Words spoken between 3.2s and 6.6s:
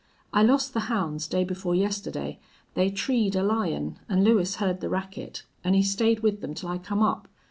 a lion an' Lewis heard the racket, an' he stayed with them